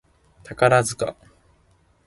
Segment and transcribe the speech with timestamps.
[0.43, 1.15] 宝塚